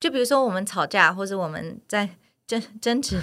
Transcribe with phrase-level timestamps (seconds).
[0.00, 2.08] 就比如说我们吵架，或者我们在
[2.46, 3.22] 争争执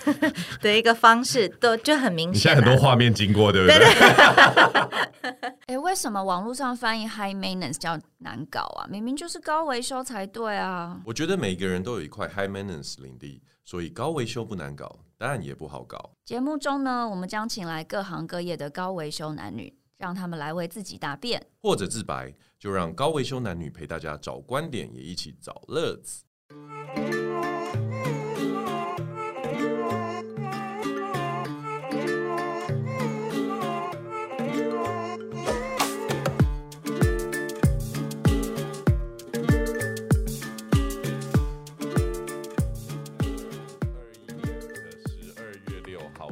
[0.62, 2.34] 的一个方式，都就很明显。
[2.34, 3.76] 你现在很多画面经过，对不对？
[5.66, 8.88] 哎， 为什么网络上翻译 high maintenance 叫难搞啊？
[8.90, 10.98] 明明就是高维修才对啊！
[11.04, 16.12] 我觉得每个人都有一块 high maintenance 领地，所以高维修不难搞，当然也不好搞。
[16.24, 19.78] 节目中呢，我们将请来各行各业的高维修男女。
[19.96, 22.34] 让他们来为自己答辩，或者自白，
[22.64, 26.24] 就让高维修男女陪大家找观点，也一起找乐子。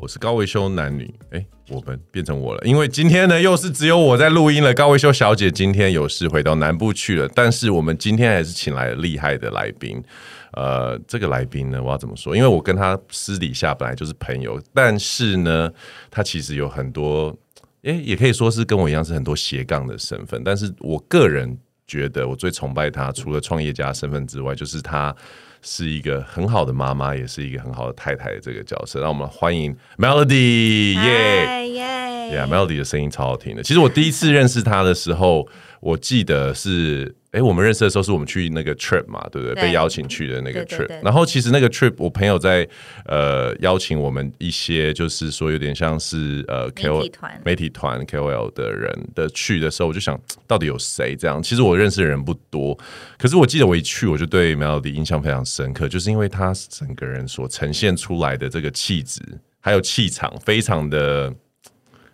[0.01, 4.75] 我是高维修男女，哎、欸，我们变成我了，因为今天呢，又是只有我在录音了。
[4.75, 10.02] 高维修小姐今天有事回到南部去了，但是我们今天还是请来了厉害的来宾。
[10.52, 12.37] 呃，这个来宾呢，我要怎么说？
[12.37, 15.71] 因为我跟他私底下本来就是朋友，但是呢，
[16.10, 17.35] 他其实有很多，
[17.85, 20.43] 哎、欸，也可以说是跟我一样是很多斜杠的身份。
[20.45, 25.15] 但是我个人觉得，我最崇拜他，除了创业家身份之外，就是他。
[25.63, 29.01] 是一个很好的妈妈，也是一个很好的太太的这个角色。
[29.01, 33.63] 让我们欢迎 Melody，耶耶，Melody 的声音超好听的。
[33.63, 35.49] 其实我第一次认识她的时候，
[35.80, 37.16] 我记得是。
[37.33, 39.55] 哎，我们认识的时候是我们去那个 trip 嘛，对不对？
[39.55, 40.79] 对，被邀请去的那个 trip。
[40.79, 42.69] 对对对，然后其实那个 trip，我朋友在
[43.07, 51.43] 呃邀请我们一些，就是说有点像是呃 KOL 媒体团、媒体团 KOL 的人的去的时候，我就想到底有谁这样？
[51.43, 52.79] 其实我认识的人不多，
[53.19, 59.23] 可是我记得我一去，我就对 Melody 印象非常深刻，就是因为他整个人所呈现出来的这个气质
[59.59, 61.33] 还有气场，非常的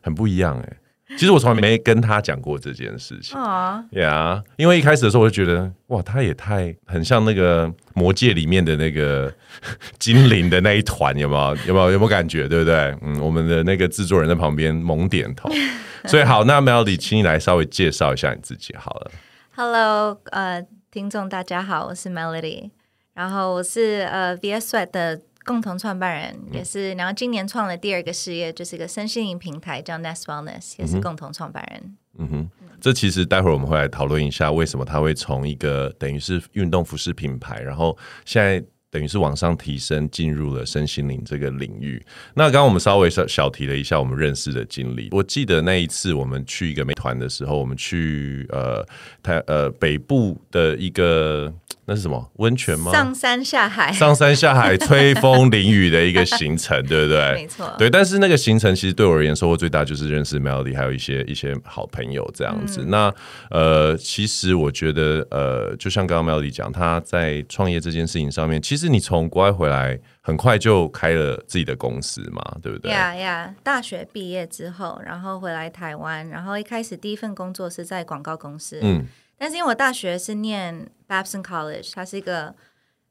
[0.01, 0.77] 很不一样哎。
[1.17, 9.33] 其实我从来没跟他讲过这件事情啊，呀，yeah, 因为一开始的时候我就觉得，哇，他也太很像那个魔界里面的那个
[9.99, 11.57] 精灵的那一团，有没有？
[11.67, 11.91] 有没有？
[11.93, 12.47] 有没有感觉？
[12.47, 12.95] 对不对？
[13.01, 15.49] 嗯，我们的那个制作人在旁边猛点头。
[16.07, 19.11] 所以好，那 Melody，请你来稍微介绍一下你自己好了。
[19.57, 22.71] Hello，呃，听众大家好，我是 Melody，
[23.15, 25.21] 然后我是呃 VS Sweat 的。
[25.49, 31.97] 共同创办人也是，然后今年创了第二个事业，就是一个身心灵平台叫 Nest Wellness，也是共同创办人。
[32.19, 32.49] 嗯哼，
[32.79, 42.05] 这其实待会儿我们会来讨论一下，为什么他会从一个等于是运动服饰品牌，然后现在等于是往上提升，进入了身心灵这个领域。
[42.35, 45.09] 那刚刚我们稍微小小提了一下我们认识的经历。
[45.13, 48.87] 我记得那一次我们去一个美团的时候，我们去呃
[49.23, 51.51] 台呃北部的一个。
[51.91, 52.93] 那是什么温泉吗？
[52.93, 57.33] 上山下海，上山下海，吹风淋雨的一个行程， 对不对？
[57.33, 57.89] 没错，对。
[57.89, 62.83] 但是那个行程其实对我而言收获最大，就是认识 Melody，还有一些一些好朋友这样子。
[62.83, 63.15] 嗯、那
[63.49, 72.93] 呃，其实我觉得呃，就像刚刚 Melody 讲，他在创业这件事情上面，其实你从国外回来，很快就开了自己的公司嘛，对不对？
[72.93, 79.07] 呀呀，大学毕业之后，然后回来台湾，然后一开始第一份工作是在广告公司，嗯。
[79.39, 82.55] 但是因为我大学是念 Babson College，它是一个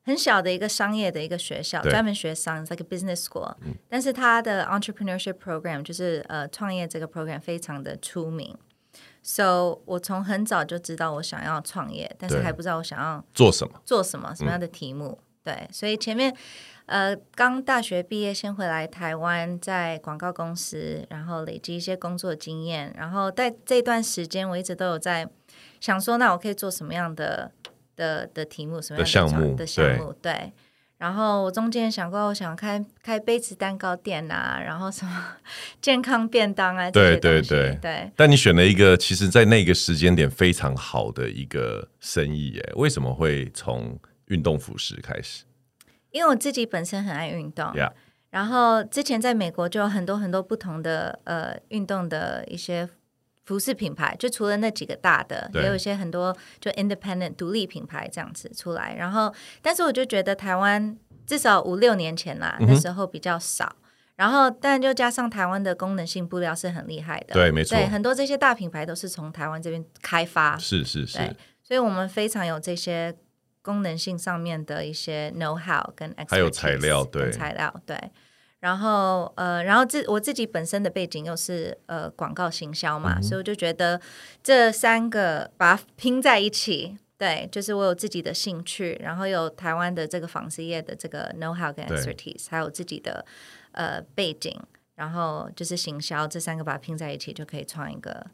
[0.04, 3.56] 很小的一个商业的一个学校，专门学商，like a business school。
[3.62, 3.74] 嗯。
[3.90, 8.58] 但是它的 entrepreneurship program 就是呃创业这个 program 非常的出名
[9.24, 15.18] ，so 我从很早就知道我想要创业，但是还不知道我想要做什么，做什么，什么样的题目。
[15.22, 15.24] 嗯。
[15.46, 16.36] 对，所以前面
[16.88, 25.30] 呃刚大学毕业，先回来台湾，在广告公司，然后累积一些工作经验，然后在这段时间我一直都有在。
[25.80, 27.52] 想说，那我可以做什么样的
[27.96, 30.14] 的的题目，什么样的项目的项目？
[30.22, 30.54] 对。
[30.98, 35.38] 然后我中间想过，我想开开杯子蛋糕店啊，然后什么
[35.80, 38.12] 健康便当啊，对对对对。
[38.16, 42.74] 但你选了一个，其实，在那个时间点非常好的一个生意，耶。
[42.78, 44.00] 为什么会从
[44.30, 45.44] 运动服饰开始？
[46.10, 47.92] 因为我自己本身很爱运动，Yeah.
[48.32, 52.90] 然后之前在美国就有很多很多不同的呃运动的一些。
[53.48, 58.94] 服饰品牌就除了那几个大的，也有一些很多就 independent 独立品牌这样子出来。
[58.94, 63.74] 然后，但是我就觉得台湾至少五六年前啦，嗯、那时候比较少。
[64.18, 71.18] 然后，但就加上台湾的功能性布料是很厉害的，对，没错，对，很多这些大品牌都是从台湾这边开发，是是是，
[71.64, 73.16] 所以我们非常有这些
[73.62, 77.96] 功能性上面的一些 know how 跟 expertise，还有材料，对，材料对。
[78.68, 84.02] 然后呃，然后自我自己本身的背景又是呃广告行销嘛，嗯、所以我就觉得
[84.44, 93.26] 这三个把它拼在一起，对，就是我有自己的兴趣，然后有台湾的这个纺织业的这个 know how 跟 expertise，还有自己的
[93.72, 94.54] 呃背景，
[94.96, 98.28] 然后就是行销这三个把它拼在一起，就可以创一个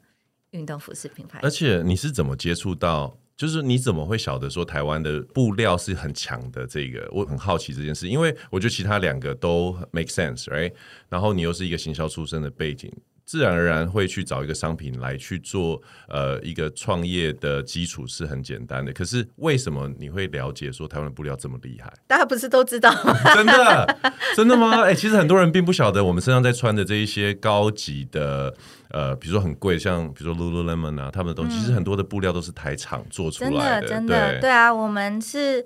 [0.49, 1.37] 运动服饰品牌。
[1.43, 3.15] 而且你是怎么接触到？
[3.43, 6.65] 就是你怎么会晓得说台湾的布料是很强的？
[6.65, 10.71] 这个我很好奇这件事，因为我觉得其他两个都 make sense，right？
[11.09, 12.89] 然后你又是一个行销出身的背景。
[13.25, 18.93] 自然而然会去找一个商品来去做，呃，一个创业的基础是很简单的。
[18.93, 21.91] 可是为什么你会了解说台湾的布料这么厉害？
[22.07, 22.91] 大家不是都知道？
[23.03, 23.13] 吗？
[23.35, 23.97] 真的，
[24.35, 24.55] 真的？
[24.55, 24.81] 吗？
[24.83, 26.83] 哎、欸，其实很多人并不晓得，我们身上在穿的？
[26.83, 28.53] 这一些高级的，
[28.89, 31.33] 呃，比如说很贵，像比如说 Lululemon 啊，他们的？
[31.33, 32.03] 东西，嗯、其实很多的？
[32.03, 33.87] 布料都是台厂做出来的。
[33.87, 35.65] 真的，真的，对，对啊，我们是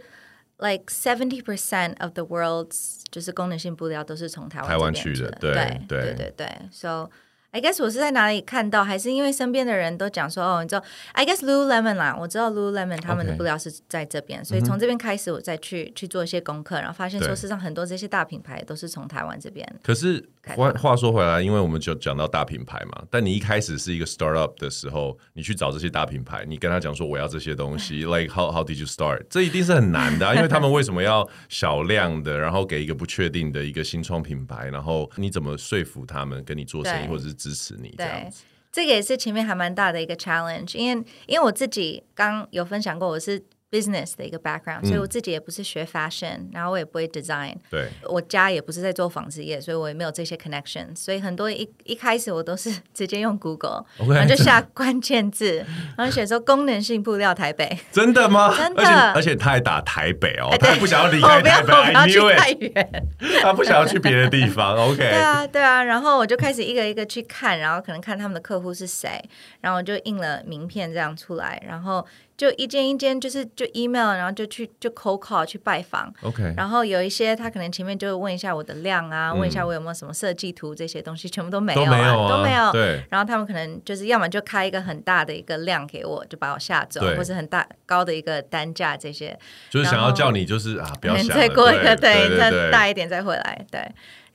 [0.60, 7.10] like seventy percent of the world's 就是功能性布料都是从台湾台湾去的，对对对对对，so。
[7.52, 10.84] I guess 我是在哪里看到，还是因为身边的人都讲说哦，你知道
[11.14, 19.68] ，I guess Lululemon 啦，我知道 Lululemon 他们的布料是在这边.所以从这边开始，我再去去做一些功课，然后发现说，事实上很多这些大品牌都是从台湾这边。
[19.82, 20.24] 可是
[20.56, 29.24] 话话说回来，因为我们就讲到大品牌嘛，但你一开始是一个 startup 的时候，你去找这些大品牌，你跟他讲说我要这些东西， like how how did you start？
[29.30, 38.44] 这一定是很难的啊，因为他们为什么要小量的，然后给一个不确定的一个新创品牌，然后你怎么说服他们跟你做生意，或者是支持你这样子？
[38.72, 43.42] 这个也是前面还蛮大的一个 challenge，因为因为我自己刚有分享过，我是。
[43.70, 54.14] Business 的一个 background，、嗯、所以我自己也不是学 fashion，然后我也不会 design，对，我家也不是在做纺织业，所以我也没有这些 connection，所以很多一一开始我都是直接用 Google，Okay.
[54.14, 55.66] 然后就下关键字，
[55.98, 58.56] 然后写说功能性布料台北，真的吗？
[58.58, 63.06] 真的，而且他还打台北哦，他还不想要离开台北，我不要去太远，
[63.42, 64.96] 他不想要去别的地方， OK？
[64.98, 69.22] 对啊，对啊，然后我就开始一个一个去看，然后可能看他们的客户是谁，
[69.60, 72.06] 然后我就印了名片这样出来，然后。
[72.38, 76.14] 就一间一间，就是就 email，然后就去就 cold call 去拜访。
[76.22, 82.72] OK，然后有一些他可能前面就问一下我的量啊，嗯、问一下我有没有什么设计图这些东西，全部都没有啊，都没有，啊都没有。
[82.72, 83.04] 对。
[83.10, 89.36] 然后他们可能就是要么就开一个很大的一个量给我，就把我吓走，或是很大高的一个单价这些。
[89.72, 93.66] 就是想要叫你就是啊，不要想再过一个对，对再大一点再回来。
[93.72, 93.82] 对。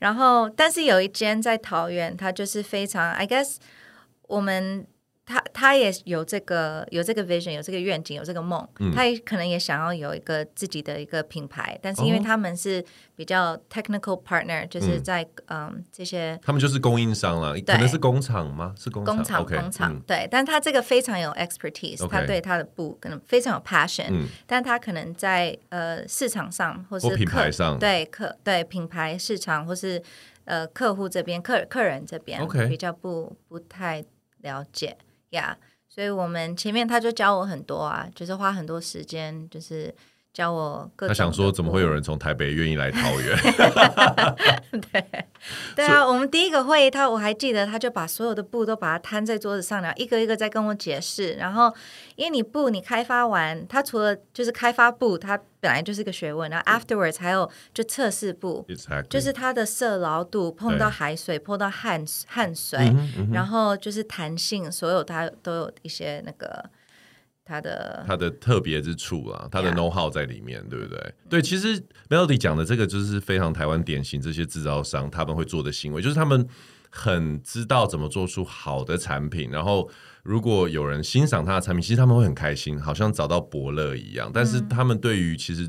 [0.01, 3.59] 然后，但是有一间在桃园，它就是非常，I guess
[4.27, 4.89] 我们。
[5.25, 8.69] 他他也有这个有这个 vision，有这个愿景，有这个梦。
[8.81, 12.85] 嗯、他也可能也想要有一个自己的一个品牌，但是因为他们是
[13.15, 18.75] 比较 technical partner，、哦、就是在嗯，嗯这些，他们就是供应商了，对可能是工厂吗？
[18.77, 20.27] 是工厂，工厂工厂、嗯、对。
[20.29, 30.03] 但他这个非常有 expertise，Okay 他对他的布可能非常有 passion，、嗯、但他可能在呃市场上或是或品牌上，对客对品牌市场或是
[30.47, 34.05] 呃客户这边客客人这边 Okay 比较不不太
[34.41, 34.97] 了解。
[35.33, 39.95] 呀，yeah, 所以我们前面他就教我很多啊，就是花很多时间，就是
[40.33, 41.09] 教我各。
[41.09, 43.37] 他想说，怎么会有人从台北愿意来桃园？
[44.93, 45.05] 对，
[45.77, 51.35] 对啊，我们第一个会议，他我还记得，他就把所有的布都把它摊在桌子上，然后一个一个在跟我解释。
[51.35, 51.73] 然后，
[52.17, 55.39] 因为你布你开发完，他除了就是开发布，他。
[55.63, 59.07] 本来就是个学问，然后 afterwards 还有就测试布，Exactly.
[59.07, 62.93] 就是它的色牢度，碰到海水，碰到汗汗水，
[63.33, 66.69] 然后就是弹性，所有它都有一些那个
[67.45, 70.99] 它的它的特别之处啊，它的 know how 在里面.对不对？
[70.99, 76.47] 嗯、对，其实 Melody 讲的这个就是非常台湾典型，这些制造商他们会做的行为，就是他们
[76.91, 79.91] 很知道怎么做出好的产品，然后。
[80.25, 84.31] 如果有人欣赏他的产品，其实他们会很开心，好像找到伯乐一样。
[84.33, 85.69] 但是他们对于其实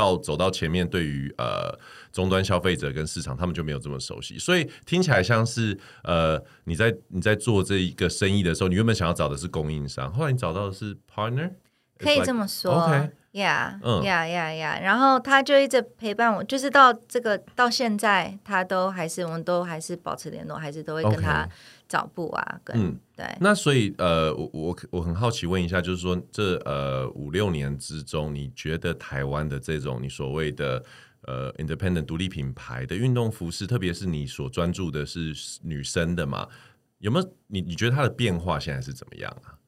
[0.00, 1.78] 到走到前面，对于呃
[2.10, 4.38] 终端消费者跟市场，他们就没有这么熟悉。
[4.38, 11.50] 所以听起来像是呃你在你在做这一个生意的时候，你原本想要找的是供应商，后来你找到的是 partner，
[11.98, 12.72] 可以这么说。
[12.72, 14.80] OK，Yeah，Yeah，Yeah，Yeah。
[14.80, 21.46] 然后他就一直陪伴我，就是到这个到现在，他都还是我们都还是保持联络，还是都会跟他。
[21.90, 30.84] 找布啊，跟嗯，对，那所以呃，我我我很好奇问一下，就是说这呃五六年之中，你觉得台湾的这种你所谓的
[31.22, 36.48] 呃 independent 独立品牌的运动服饰，特别是你所专注的是女生的嘛，
[36.98, 39.58] 有没有你你觉得它的变化现在是怎么样啊？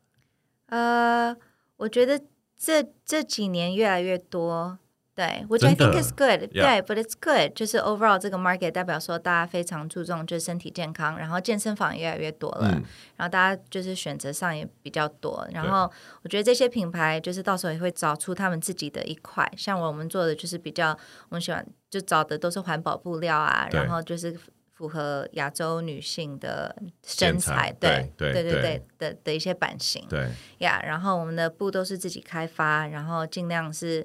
[0.67, 1.37] 呃，
[1.79, 2.23] 我觉得
[2.57, 4.79] 这这几年越来越多。
[5.23, 6.51] 对，which I think is good。
[6.53, 12.83] 对，but it's good，就是 overall 这个 market 代表说大家非常注重就是身体健康，然后健身房也越来越多了，嗯、
[13.17, 15.47] 然后大家就是选择上也比较多。
[15.53, 15.89] 然后
[16.23, 20.91] 我觉得这些品牌就是到时候也会找出他们自己的一块，像我们做的就是比较
[21.29, 24.37] 我们喜欢就找的都是环保布料啊，然后就是
[24.73, 26.75] 符合亚洲女性的
[27.05, 30.83] 身材，对对对对对的的一些版型，对呀。
[30.85, 34.05] 然后我们的布都是自己开发，然后尽量是。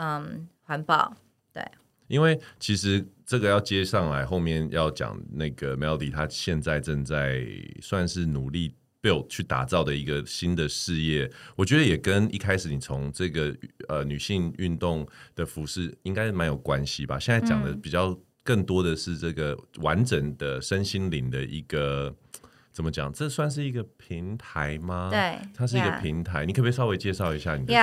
[0.00, 1.16] 嗯，环保
[1.50, 1.64] 对，
[2.08, 7.42] 因为其实这个要接上来，后面要讲那个 Melody，他现在正在
[7.80, 13.56] 算是努力 build 去打造的一个新的事业，我觉得也跟一开始你从这个
[13.88, 17.18] 呃女性运动的服饰应该蛮有关系吧。
[17.18, 22.14] 现在讲的比较更多的是这个完整的身心灵的一个
[22.78, 23.12] 怎么讲？
[23.12, 25.08] 这算是一个平台吗？
[25.10, 26.46] 对，它是一个平台。
[26.46, 27.74] 你可不可以稍微介绍一下你的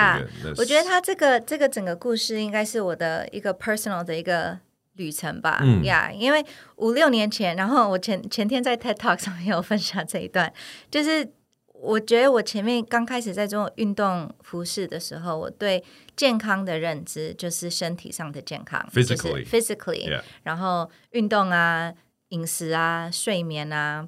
[0.41, 0.55] 这个？
[0.57, 4.57] 我觉得它这个这个整个故事应该是我的一个 personal 的一个。
[4.97, 6.41] 旅程吧，呀、嗯，yeah, 因为
[6.77, 10.49] 五六年前，然后我前前天在 TED Talk 上面有分享这一段，
[10.89, 11.29] 就是
[11.73, 15.83] 我觉得我前面刚开始在做运动服饰的时候，我对
[16.15, 20.21] 健康的认知就是身体上的健康，physically，就是 physically，、yeah.
[20.43, 21.93] 然后运动啊、
[22.29, 24.07] 饮食啊、睡眠啊，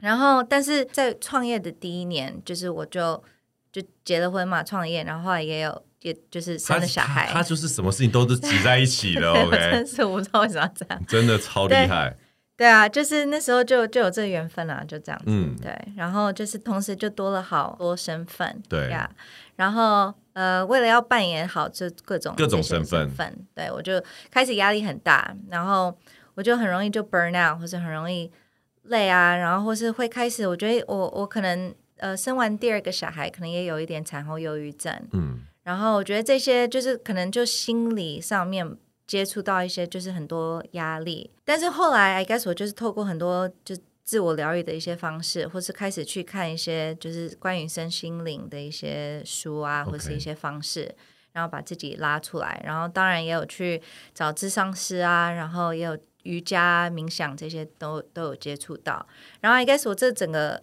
[0.00, 3.22] 然后但是在创业的第一年，就是我就
[3.72, 5.82] 就结了婚嘛，创业，然后后来也有。
[6.02, 9.32] 也就是生了小孩他，他就是什么事情都是挤在一起的。
[9.34, 12.16] OK，真是我不知道为什么要这样，真的超厉害
[12.56, 12.68] 对。
[12.68, 15.24] 啊，就是那时候就就有这个缘分啊，就这样子。
[15.26, 15.76] 嗯，对。
[15.96, 18.62] 然后就是同时就多了好多身份。
[18.68, 19.10] 对呀。
[19.56, 24.00] 然后呃，为了要扮演好这各种各种身份，对我就
[24.30, 25.92] 开始压力很大，然后
[26.34, 28.30] 我就很容易就 burn out，或是很容易
[28.88, 34.92] 累啊，然后或是会开始，我觉得我我可能呃生完第二个小孩，可能也有一点产后忧郁症。
[35.12, 35.40] 嗯。
[35.62, 38.76] 然后我觉得这些就是可能就心理上面
[39.06, 50.94] 接触到一些就是很多压力，但是后来 I guess 我就是透过很多就自我疗愈的一些方式，或是开始去看一些就是关于身心灵的一些书啊，或是一些方式.
[51.30, 53.80] 然后把自己拉出来，然后当然也有去
[54.12, 55.96] 找智商师啊，然后也有
[56.28, 59.06] 瑜伽、冥想这些都都有接触到，
[59.40, 60.62] 然后 I guess 我这整个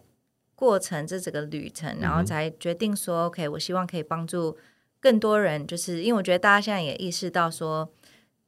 [0.53, 4.57] 过程这整个旅程，然后才决定说、嗯、OK，我希望可以帮助。
[5.00, 7.88] 更多人就是因为我觉得大家现在也意识到说，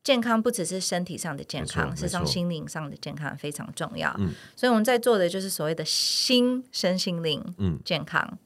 [0.03, 4.15] 健康不只是身体上的健康，事实上心灵上的健康非常重要。
[4.17, 7.43] 嗯，所以我们在做的就是所谓的心身心灵
[7.83, 8.27] 健康。
[8.31, 8.37] 嗯，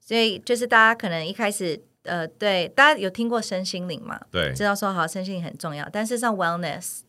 [0.00, 4.18] 所以就是大家可能一开始呃，对大家有听过身心灵嘛？
[4.30, 7.00] 对，知道说好身心灵很重要，但事实上 wellness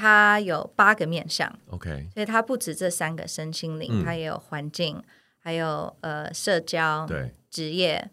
[0.00, 1.58] 它有八个面向。
[1.68, 5.02] OK，所以它不止这三个身心灵，嗯，它也有环境，
[5.38, 8.10] 还有呃社交，对，职业。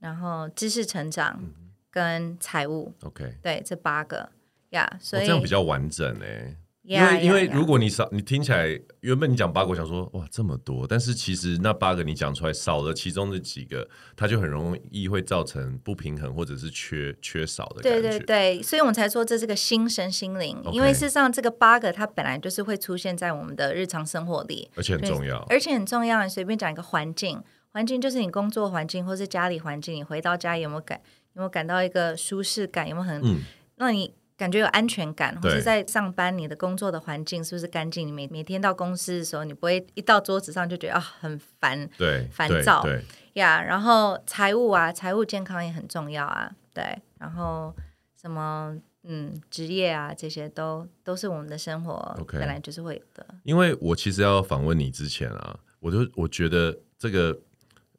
[0.00, 1.42] 然后知识成长
[1.90, 4.30] 跟财务，OK，对，这八个
[4.70, 6.24] 呀，yeah, 所以、哦、这样比较完整呢。
[6.24, 6.54] Yeah,
[6.96, 18.00] 因为因为如果你少，你听起来原本你讲八个，我想说哇这么多，但是其实那八个你讲出来少了其中的几个，它就很容易会造成不平衡或者是缺缺少的感觉。
[18.00, 26.22] 对对对，所以我们才说这是个心神心灵，okay, 因为事实上这个八个它本来就是会出现在我们的日常生活里，而且很重要，而且很重要。
[26.22, 27.42] 你随便讲一个环境。
[27.70, 29.94] 环境就是你工作环境，或是家里环境。
[29.94, 30.98] 你回到家有没有感
[31.34, 32.88] 有没有感到一个舒适感？
[32.88, 33.42] 有没有很、嗯、
[33.76, 35.38] 让你感觉有安全感？
[35.42, 38.06] 或是在上班，你的工作的环境是不是干净？
[38.06, 43.04] 你每每天到公司的时候，你不会一到桌子上就觉得啊很烦，对，烦躁，对
[43.34, 43.60] 呀。
[43.60, 47.02] Yeah, 然后财务啊，财务健康也很重要啊，对。
[47.18, 47.74] 然后
[48.18, 53.26] 什么嗯，职业啊，这些都都是我们的生活本来就是会有的。
[53.42, 57.36] 因为我其实要访问你之前啊，我就我觉得这个。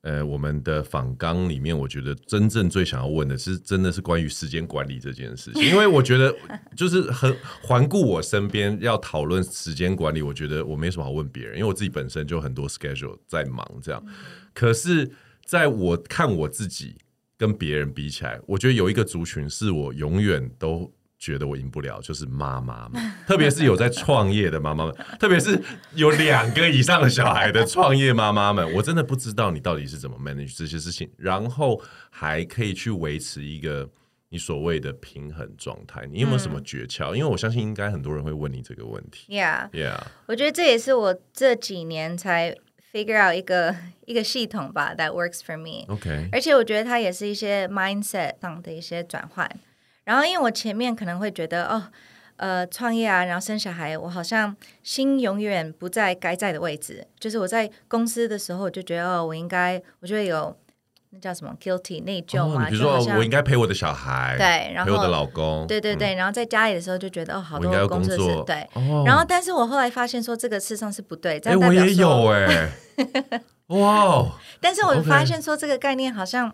[0.02, 5.62] 呃，我们的访纲里面，我觉得真正最想要问的是，真的是关于时间管理这件事情。
[5.68, 6.34] 因为我觉得，
[6.76, 14.02] 就是很环顾我身边要讨论时间管理，我觉得我没什么好问别人，因为我自己本身就很多 schedule 在忙这样。
[14.54, 15.12] 可是，
[15.46, 16.96] 在我看我自己
[17.38, 20.94] 跟别人比起来，我觉得有一个族群是我永远都。
[21.20, 25.62] 觉得我赢不了，就是妈妈们，特别是有在创业的妈妈们，特别是
[25.94, 33.88] 有两个以上的小孩的创业妈妈们，我真的不知道你到底是怎么 manage 这些事情，然后还可以去维持一个
[34.30, 36.08] 你所谓的平衡状态。
[36.10, 37.14] 你有没有什么诀窍？
[37.14, 39.28] 嗯，因为我相信应该很多人会问你这个问题。
[39.38, 42.56] Yeah，Yeah，我觉得这也是我这几年才
[42.94, 43.76] figure out 一个
[44.08, 45.86] 一个系统吧，that works for me。
[45.94, 49.50] OK，而且我觉得它也是一些 mindset 上的一些转换。
[50.10, 51.84] 然后，因为我前面可能会觉得，哦，
[52.38, 57.06] 呃，创业啊，然后生小孩，我好像心永远不在该在的位置。
[57.20, 60.58] 就是我在公司的时候，我就觉得，哦，我应该，我觉得有
[61.12, 62.66] 那叫什么 guilty 内疚嘛。
[62.66, 66.16] 哦、比如说，我应该陪我的小孩，对，然后陪我的老公，对对对。
[66.16, 69.04] 嗯、然后在家里的时候，就觉得，哦，好多工作是，对、哦。
[69.06, 71.38] 然后，但是我后来发现说，这个事实上是不对。
[71.46, 72.72] 哎，我也有哎，
[73.78, 74.26] 哇！
[74.60, 76.52] 但是我发现说，这个概念好像。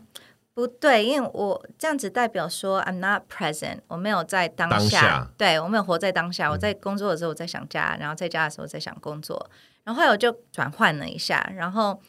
[0.56, 6.50] 不对，因为我这样子代表说 I'm not present，我没有在当下，当下对，我没有活在当下。
[6.50, 9.50] 我在工作的时候我在想家，然后在家的时候在想工作，
[9.84, 12.02] 然后后来我就转换了一下，然后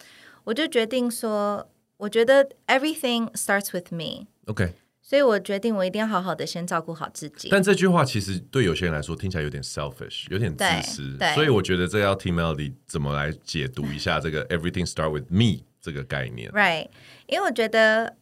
[0.45, 4.29] 我就决定说，我觉得 everything starts with me。
[4.47, 7.49] OK，所以我决定我一定要好好的先照顾好自己。
[7.51, 11.19] 但这句话其实对有些人来说听起来有点 selfish，有点自私。
[11.35, 16.49] 所以我觉得这要听 Melody 怎么来解读一下这个 Everything start with me 这个概念。
[16.53, 16.91] Right，
[17.27, 18.15] 因为我觉得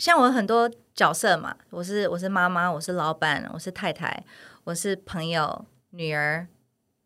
[0.00, 4.24] 像我很多角色嘛，我是我是妈妈，我是老板，我是太太，
[4.64, 6.46] 我是朋友、女儿、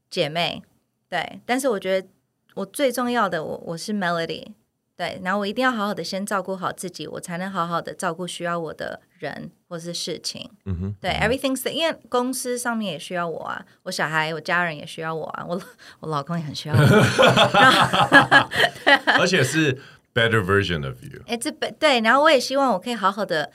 [0.09, 0.63] 姐妹，
[1.09, 1.41] 对。
[1.45, 2.07] 但是我觉得
[2.55, 4.53] 我最重要的，我我是 Melody。
[4.97, 10.49] 对，然后我一定要好好的先照顾好自己，我才能好好的照顾需要我的人或是事情。
[10.67, 15.61] 嗯哼，对，everything's 因为公司上面也需要我啊，我小孩、我家人也需要我啊，我
[15.99, 16.81] 我老公也很需要我。
[19.19, 19.77] 而且是
[20.14, 21.21] better version of you。
[21.26, 23.50] 哎，这对，然后我也希望我可以好好的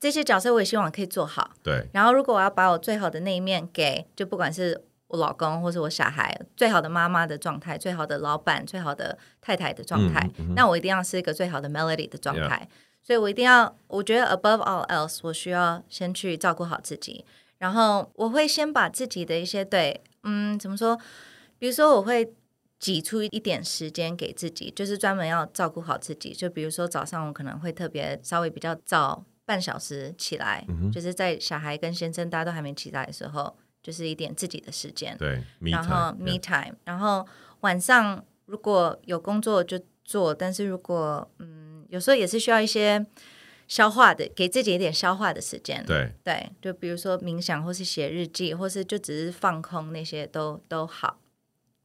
[0.00, 1.52] 这些角色，我也希望我可以做好。
[1.62, 4.84] 对，然后如果我要把我最好的那一面给，就不管是。
[5.12, 12.66] 我老公或是我小孩，最好的妈妈的状态，最好的老板，最好的太太的状态，嗯嗯、那我一定要是一个最好的 Melody 的状态。
[13.02, 17.26] 所以我一定要，我觉得 above all else，我需要先去照顾好自己。
[17.58, 20.98] 然后我会先把自己的一些对，嗯，怎么说？
[21.58, 22.32] 比如说，我会
[22.82, 26.34] 挤出一点时间给自己，就是专门要照顾好自己。
[26.34, 33.56] 就比如说早上，我可能会特别稍微比较早半小时起来，嗯、就是在小孩跟先生大家都还没起来的时候。
[33.82, 37.26] 就是一点自己的时间，对，然后 me time，然后
[37.62, 43.04] 晚上如果有工作就做，但是如果嗯，有时候也是需要一些
[43.66, 51.18] 消化的，给自己一点消化的时间，对对，就比如说冥想，或是写日记，或是就只是放空，那些都都好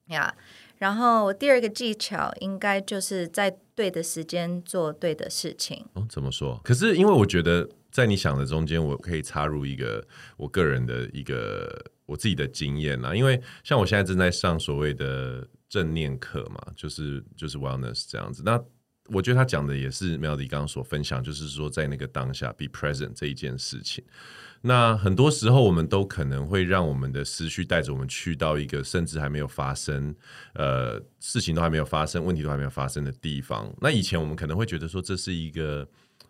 [0.09, 0.35] 呀。
[0.37, 0.43] Yeah.
[0.77, 5.85] 然后我第二个技巧应该就是在对的时间做对的事情。
[5.93, 6.59] 哦，怎么说？
[6.63, 7.69] 可是因为我觉得。
[7.89, 10.05] 在你想的中间，我可以插入一个
[10.35, 18.43] 我个人的一个我自己的经验啦，因为像我现在正在上所谓的正念课嘛，就是就是 wellness 这样子。
[18.45, 18.61] 那
[19.07, 24.03] 我觉得他讲的也是 Melody 刚刚所分享，就是说在那个当下 be present 这一件事情。
[24.61, 30.15] 那很多时候我们都可能会让我们的思绪带着我们去到一个甚至还没有发生，
[30.53, 33.73] 呃，事情都还没有发生，问题都还没有发生的地方。
[33.81, 35.87] 那以前我们可能会觉得说这是一个。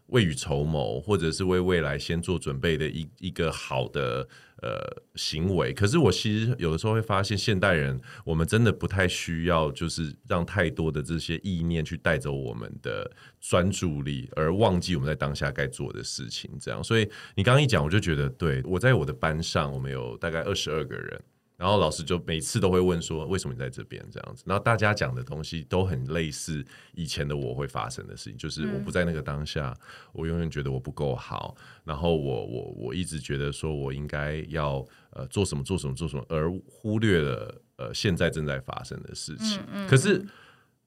[0.08, 4.28] 未雨绸缪，或者是为未来先做准备的一一个好的
[4.62, 5.74] 呃行为。
[5.74, 16.50] 可是我其实有的时候会发现，现代人我们真的不太需要，就是让太多的这些意念去带走我们的专注力，而忘记我们在当下该做的事情。
[16.60, 21.22] 这样，所以你刚刚一讲，我就觉得，对，我在我的班上，我们有大概二十二个人。
[21.58, 24.44] 然后老师就每次都会问说，为什么你在这边这样子？
[24.46, 29.76] 然后大家讲的东西都很类似以前的我会发生的事情，就是我不在那个当下，
[30.14, 39.60] 我永远觉得我不够好，然后我我我一直觉得说我应该要呃做什么做什么做什么，而忽略了呃现在正在发生的事情。
[39.88, 40.24] 可是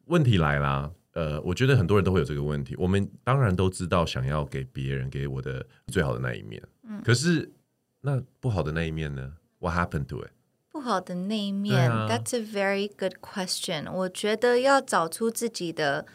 [0.05, 2.77] 问题来啦，呃，我觉得很多人都会有这个问题。
[2.77, 6.63] 我们当然都知道想要给别人给我的最好的那一面，
[7.05, 7.53] 可是
[8.03, 10.31] 那不好的那一面呢？What happened to it？
[10.73, 13.91] 不好的那一面，啊，That's a very good question。
[13.91, 16.07] 我觉得要找出自己的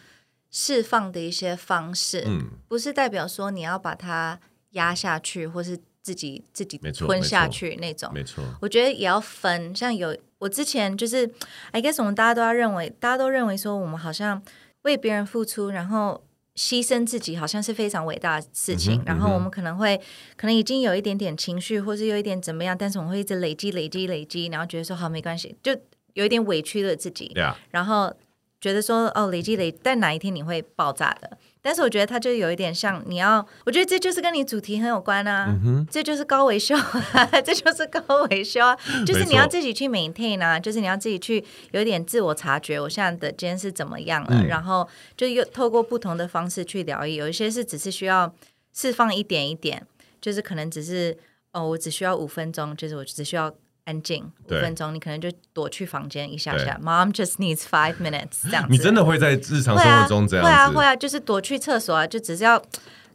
[0.50, 4.40] 释放的一些方式，嗯，不是代表说你要把它
[4.72, 8.12] 压下去，或是自己自己吞下去那种。
[8.14, 9.76] 没错，我觉得也要分。
[9.76, 11.30] 像有我之前就是
[11.72, 14.42] ，I guess 我们大家都要认为，大家都认为说我们好像
[14.84, 16.24] 为别人付出，然后。
[16.56, 20.00] 牺牲自己好像是非常伟大的事情，嗯，然后我们可能会
[20.38, 25.78] 可能已经有一点点情绪，或是有一点怎么样，但是我们会一直累积、累积、累积，然后觉得说好没关系，就
[26.14, 27.32] 有一点委屈了自己.
[27.72, 28.16] 然后
[28.62, 31.38] 觉得说哦累积累，但哪一天你会爆炸的。
[31.66, 48.32] 但是我觉得它就有一点像你要，我觉得这就是跟你主题很有关啊，嗯、这就是高维修，啊 这就是高维修啊，就是你要自己去 maintain 啊，就是你要自己去有一点自我察觉，我现在的今天是怎么样了，嗯、然后就又透过不同的方式去疗愈，有一些是只是需要
[48.72, 49.88] 释放一点一点，
[50.22, 51.18] 就是可能只是
[51.52, 53.52] 哦，我只需要五分钟，就是我只需要。
[53.86, 56.80] 安静五分钟，你可能就躲去房间一下下。
[56.84, 58.70] Mom just needs five minutes，这样子。
[58.70, 60.50] 你真的会在日常生活中这样子？
[60.50, 62.62] 会啊，会啊，会啊，就是躲去厕所啊，就只是要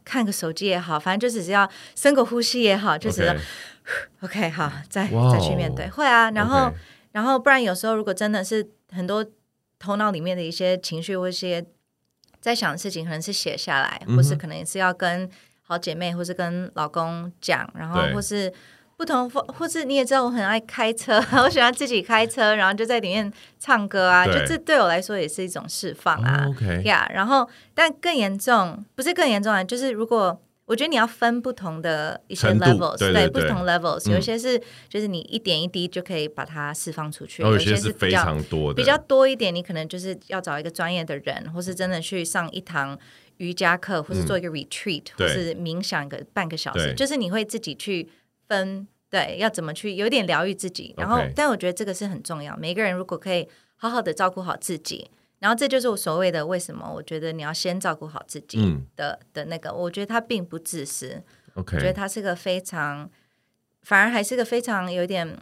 [0.03, 3.39] 看个手机也好，反正就只是要深个呼吸也好，就只是
[4.21, 5.89] OK 好，再再去面对。
[5.89, 6.71] 会啊，然后.
[7.13, 9.25] 然后不然有时候如果真的是很多
[9.77, 11.61] 头脑里面的一些情绪或一些
[12.39, 15.29] 在想的事情，可能是写下来、嗯，或是可能也是要跟
[15.61, 18.49] 好姐妹或是跟老公讲，然后或是。
[19.01, 26.45] 不同或或是你也知道我很爱开车， 我喜欢自己开车，然后就在里面唱歌啊，就这对我来说也是一种释放啊。
[26.45, 42.99] Oh, OK，呀、yeah，然后但更严重不是更严重啊，就是如果我觉得你要分不同的一些 levels，对，对，对，对不同 levels，有些是就是你一点一滴就可以把它释放出去，嗯、有些是非常多的，比较多一点，你可能就是要找一个专业的人，或是真的去上一堂。
[43.37, 48.07] 瑜伽课，或是做一个 retreat，、嗯、或是冥想一个半个小时，就是你会自己去
[48.51, 50.93] 分，对，要怎么去有点疗愈自己。
[50.97, 52.57] 然后.但我觉得这个是很重要。
[52.57, 55.09] 每个人如果可以好好的照顾好自己，
[55.39, 58.57] 然后这就是我所谓的为什么我觉得你要先照顾好自己
[58.97, 61.23] 的、嗯、的那个，我觉得他并不自私。
[61.53, 63.09] 我觉得他是个非常，
[63.83, 65.37] 反而还是个非常有点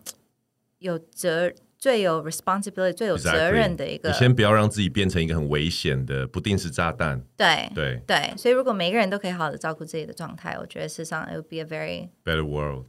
[0.78, 1.52] 有责。
[1.80, 7.24] 最有 responsibility、最有责任的一个，你先不要让自己变成一个很危险的不定时炸弹。
[7.38, 12.88] 对对对，所以如果每个人都可以好好的照顾自己的状态，我觉得事实上 it would be a very better world。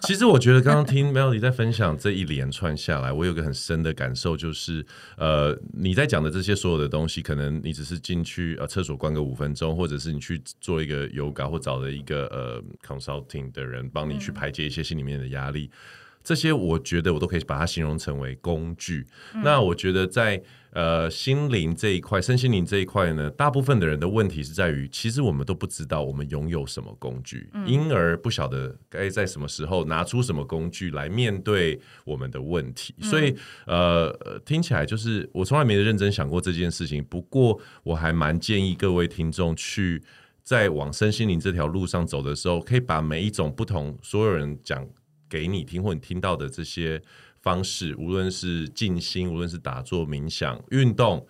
[0.00, 4.84] 其实我觉得刚刚听 Melody 在分享这一连串下来，我有个很深的感受，就是
[5.16, 15.70] 呃，你在讲的这些所有的东西，可能你只是进去呃厕所关个五分钟，或者是你去做一个 yoga 或找了一个呃 consulting 的人帮你去排解一些心里面的压力。
[15.72, 19.06] 嗯这些我觉得我都可以把它形容成为工具。
[19.34, 32.94] 嗯、那我觉得在呃心灵这一块、身心灵这一块呢，大部分的人的问题是在于，其实我们都不知道我们拥有什么工具，嗯、因而不晓得该在什么时候拿出什么工具来面对我们的问题。
[32.98, 37.04] 嗯、所以呃，听起来就是我从来没有认真想过这件事情。
[37.04, 40.02] 不过我还蛮建议各位听众去
[40.42, 44.88] 在往身心灵这条路上走的时候，可以把每一种不同所有人讲。
[45.32, 47.00] 给你听或你听到的这些
[47.40, 51.26] 方式，无论是静心，无论是打坐、冥想、运动，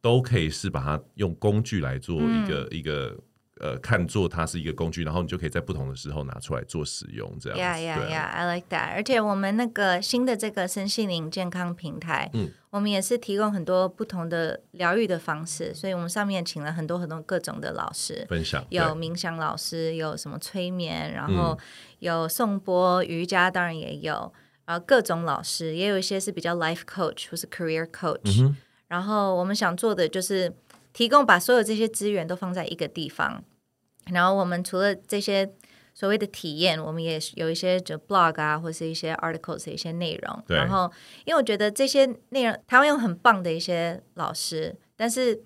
[0.00, 3.16] 都可以是把它用工具来做一个、嗯、一个。
[3.58, 7.58] 呃，看作它是一个工具，然后你就可以在不同的时候拿出来做使用，这样。
[7.58, 8.26] Yeah, yeah, yeah.
[8.26, 8.92] I like that.
[8.94, 21.58] 而且我们那个新的这个身心灵健康平台，嗯，我们也是提供很多不同的疗愈的方式，所以我们上面请了很多很多各种的老师分享，有冥想老师，有什么催眠，然后
[22.00, 24.30] 有颂钵瑜伽，当然也有，
[24.66, 28.54] 然后各种老师，也有一些是比较 life coach 或是 career coach，嗯，
[28.88, 30.52] 然后我们想做的就是。
[30.96, 33.44] 提供把所有这些资源都放在一个地方，
[34.06, 35.52] 然后我们除了这些
[35.92, 40.42] 所谓的体验，我们也有一些就 blog 啊，或是一些 articles 的一些内容。
[40.46, 40.90] 对然后，
[41.26, 45.38] 因为我觉得这些内容台湾有很棒的一些老师，但是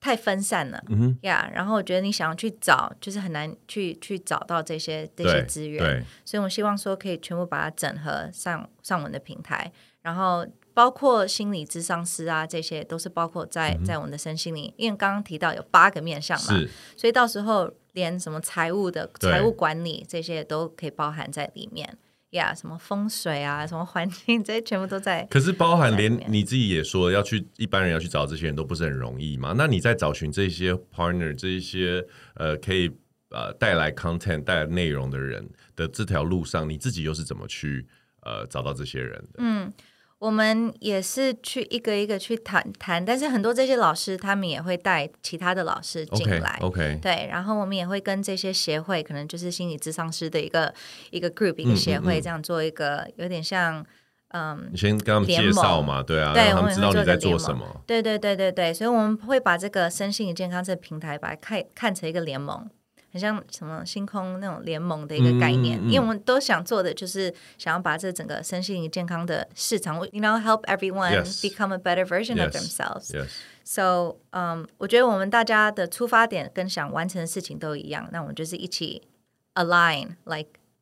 [0.00, 1.46] 太分散了，嗯哼，呀。
[1.46, 5.78] Yeah, 然后我觉得你想要去找，就是很难去去找到这些这些资源。
[5.84, 10.46] 对，所以我希望说可以全部把它整合上上我们的平台，然后。
[10.76, 16.52] 包括心理咨商师啊，这些都是包括在在我们的身心灵，嗯、因为刚刚提到有八个面向嘛，
[16.98, 21.96] 所以到时候连什么财务的财务管理这些都可以包含在里面
[22.32, 25.26] 呀，yeah, 什么风水啊，什么环境 这些全部都在。
[25.30, 29.54] 可是包含连你自己也说要去一般人要去找这些人都不是很容易嘛？
[29.56, 32.90] 那你在找寻这些 partner 这一些呃可以
[33.30, 37.86] 呃带来 content 带来内容的人的这条路上，你自己又是怎么去
[38.20, 39.38] 呃找到这些人的？
[39.38, 39.72] 嗯。
[40.18, 46.98] 我们也是去一个一个去谈谈，但是很多这些老师他们也会带其他的老师进来 okay.
[47.00, 50.72] 对，然后我们也会跟这些协会，可能就是心理咨商师的一个
[51.10, 53.84] 一个 group 一个协会，这样做一个、嗯嗯、有点像
[54.28, 62.68] 嗯，你先跟他们介绍嘛，对啊，对，让他们知道你在做什么，对对对对对，所以我们会把这个身心理健康这个平台把它看看成一个联盟。
[63.16, 71.40] 很像什么星空那种联盟的一个概念，嗯嗯、因为我们都想做的就是想要把这整个身心灵健康的市场，you know help everyone Yes.
[71.40, 73.10] become a better version of themselves.
[73.14, 73.28] Yes.
[73.64, 79.02] So, um, 我觉得我们大家的出发点跟想完成的事情都一样，那我们就是一起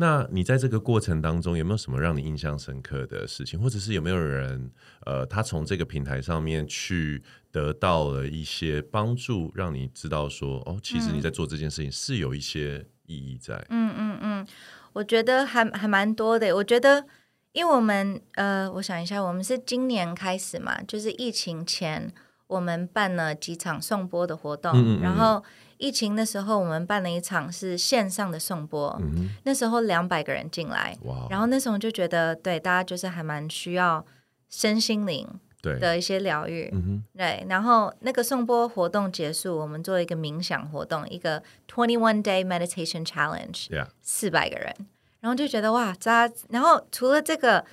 [0.01, 4.71] 那你在这个过程当中有没有什么让你印象深刻的事情，或者是有没有人，
[5.05, 13.55] 呃，他从这个平台上面去得到了一些帮助，让你知道说，哦，其实你在做这件事情是有一些意义在。
[13.69, 14.47] 嗯嗯嗯，
[14.95, 16.57] 我觉得还还蛮多的。
[16.57, 17.05] 我觉得，
[17.53, 22.11] 因为我们，呃，我想一下，我们是今年开始嘛，就是疫情前，
[22.47, 25.45] 我们办了几场送播的活动，嗯嗯嗯，然后。
[25.81, 29.29] 疫情的时候，我们办了一场是线上的颂钵，嗯、哼。
[29.45, 31.27] 那时候两百个人进来，哇。
[31.31, 34.05] 然后那时候就觉得，对大家就是还蛮需要
[34.51, 35.27] 身心灵
[35.63, 43.69] 的一些疗愈，对，嗯、对，然后那个颂钵活动结束，我们做了一个冥想活动，一个 twenty one day meditation challenge，
[44.03, 44.75] 四百.个人，
[45.21, 47.65] 然后就觉得哇，扎，然后除了这个。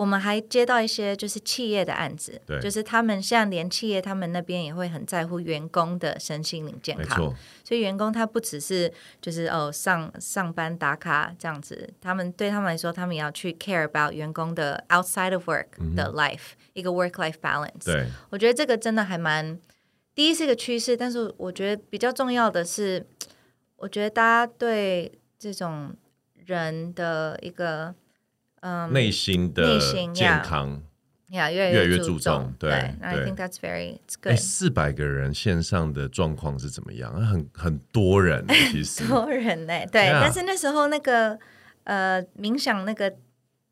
[0.00, 7.18] 我们还接到一些就是企业的案子，对就是他们像连企业他们那边也会很在乎员工的身心灵健康，
[7.62, 17.84] 所以员工他不只是就是哦上上班打卡这样子，他们对他们来说，他们也要去 care about 员工的 outside of work 的 life，、嗯、一个 work life balance。
[17.84, 19.60] 对，我觉得这个真的还蛮
[20.14, 23.06] 第一是一个趋势，但是我觉得比较重要的是，
[23.76, 25.94] 我觉得大家对这种
[26.46, 27.94] 人的一个。
[28.60, 29.78] 嗯，内心的
[30.12, 30.82] 健康
[31.28, 32.52] 呀，越来越注重。
[32.58, 32.70] 对
[33.00, 34.36] ，I think that's very good。
[34.36, 37.14] 四百个人线上的状况是怎么样？
[37.24, 39.86] 很很多人，其实 多人呢。
[39.90, 41.38] 对，但是那时候那个
[41.84, 43.14] 呃冥想那个，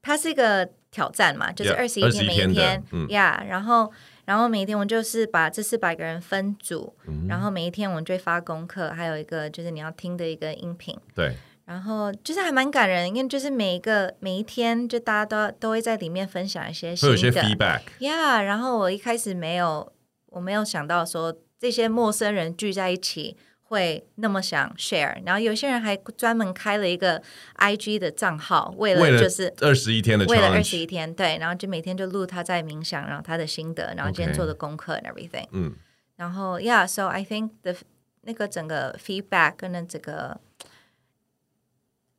[0.01, 3.93] 它是一个挑战嘛，就是二十一天，每一天呀，然后
[4.25, 6.95] 然后每一天我们就是把这四百个人分组，
[7.29, 11.37] 然后每一天我们就会发功课，还有一个就是你要听的一个音频，对。
[11.69, 17.81] 然后就是还蛮感人，因为就是每一个每一天，就大家都都会在里面分享一些新的，会有一些 feedback。
[18.01, 19.93] Yeah，然后我一开始没有，
[20.29, 25.21] 我没有想到说这些陌生人聚在一起会那么想 share。
[25.27, 27.23] 然后有些人还专门开了一个
[27.59, 35.47] IG 的账号，为了就是二十一天的，为了二十一天，对，然后就每天就录他在冥想，然后他的心得，然后今天做的功课 and everything。
[35.53, 35.75] 嗯，
[36.17, 37.75] 然后 Yeah，so I think the
[38.23, 40.41] 那个整个 feedback 跟那这个。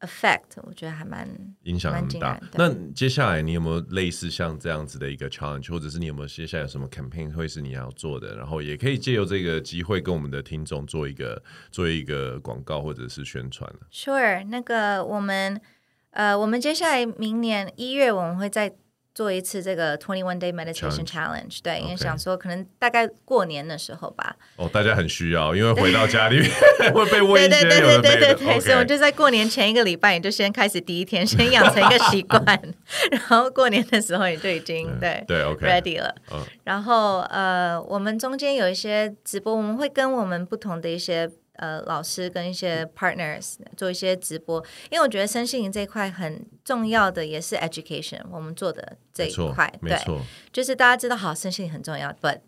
[0.02, 1.28] Effect 我觉得还蛮
[1.64, 2.40] 影响很大。
[2.54, 8.36] 那接下来你有没有类似像这样子的一个 challenge，或者是你有没有接下来有什么 campaign 会是你要做的？
[8.36, 13.70] 然后也可以借由这个机会跟我们的听众做一个做一个广告或者是宣传。
[13.92, 15.60] Sure，那个我们
[16.12, 18.76] 呃，我们接下来明年一月我们会在。
[19.20, 24.34] 做一次这个 Twenty One Day Meditation Challenge，对.因为想说可能大概过年的时候吧。
[24.56, 26.42] 哦，大家很需要，因为回到家里
[26.96, 27.50] 会被问。
[27.50, 32.58] 对对对对对对所以我就在过年前一个礼拜，你就先开始第一天，先养成一个习惯，
[33.12, 36.16] 然后过年的时候你就已经 对对 OK ready 了。
[36.32, 41.30] 嗯，然后呃，我们中间有一些直播，我们会跟我们不同的一些。
[41.60, 49.98] 呃，老师跟一些 partners 做一些直播，因为我觉得身心灵这一块很重要的也是 education，我们做的这一块，对，
[50.54, 52.40] 就是大家知道好，身心灵很重要，but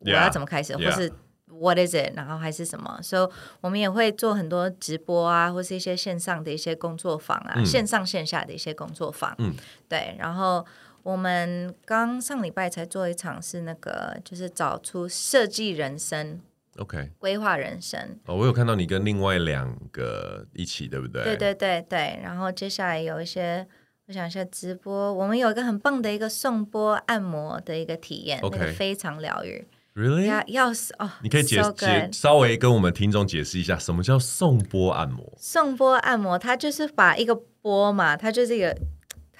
[0.00, 1.10] 我要怎么开始或是
[1.46, 3.26] what is it，然后还是什么，所以、yeah.
[3.26, 9.54] so, 我们也会做很多直播啊，或是一些线上的一些工作坊啊，嗯、线上线下的一些工作坊，嗯，
[9.88, 10.66] 对，然后
[11.02, 16.42] 我们刚上礼拜才做一场是那个，就是找出设计人生。
[16.78, 21.22] OK，规划人生哦，我有看到你跟另外两个一起，对不对？
[21.24, 22.20] 对对对对。
[22.22, 23.66] 然后接下来有一些，
[24.06, 29.66] 我想一下直播，我们有一个很棒的一个颂钵按摩的一个体验个非常疗愈。
[29.94, 30.26] Really？
[30.26, 35.32] 要要哦，你可以解解稍微跟我们听众解释一下，什么叫颂钵按摩？
[35.36, 38.76] 颂钵按摩，它就是把一个波嘛，它就是一个。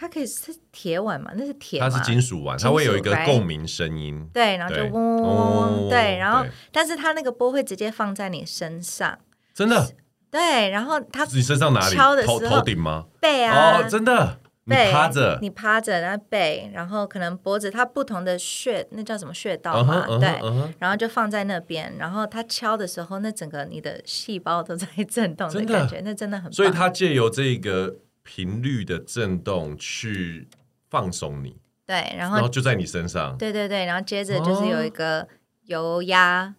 [0.01, 1.33] 它可以是铁碗嘛？
[1.35, 4.25] 那是铁，它是金属碗，它会有一个共鸣声音。
[4.33, 9.19] 对，然后就嗡嗡嗡，对，然后但是它那个波会直接放在你身上，
[9.53, 9.91] 真的。
[10.31, 11.97] 对，然后它你身上哪里？
[11.97, 13.07] 敲的时候头头顶吗？
[13.21, 14.39] 背啊，哦，真的。
[14.67, 20.73] 你趴着，你趴着，然后背，然后可能脖子，它不同的穴，那叫什么穴道嘛？Uh uh 对，uh.
[20.79, 26.53] 然后就放在那边，然后它敲的时候，那整个你的细胞都在震动的感觉，那真的很棒。
[26.53, 27.97] 所以它借由这个。
[28.31, 30.47] 频率的震动去
[30.91, 35.27] 放松你，对，然后然后就在你身上，对对对，然后接着就是有一个
[35.63, 36.55] 油压，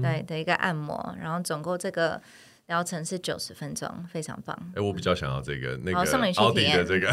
[0.00, 2.22] 对的一个按摩，然后总共这个
[2.66, 4.56] 疗程是九十分钟，非常棒。
[4.76, 7.08] 哎，我比较想要这个那个送你去体验的这个，